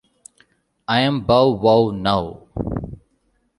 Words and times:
I'm 0.87 1.21
Bow 1.27 1.51
Wow 1.51 1.91
now. 1.91 2.47